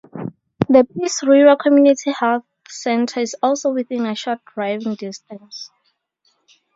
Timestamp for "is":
3.19-3.35